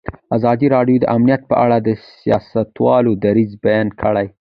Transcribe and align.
ازادي 0.37 0.67
راډیو 0.75 0.97
د 1.01 1.05
امنیت 1.15 1.41
په 1.49 1.55
اړه 1.63 1.77
د 1.79 1.89
سیاستوالو 2.21 3.11
دریځ 3.23 3.51
بیان 3.65 3.87
کړی. 4.01 4.27